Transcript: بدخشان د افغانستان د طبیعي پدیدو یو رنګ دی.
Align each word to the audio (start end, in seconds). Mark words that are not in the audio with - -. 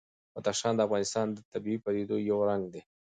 بدخشان 0.35 0.73
د 0.75 0.79
افغانستان 0.87 1.27
د 1.31 1.39
طبیعي 1.51 1.77
پدیدو 1.85 2.15
یو 2.29 2.39
رنګ 2.49 2.63
دی. 2.73 2.81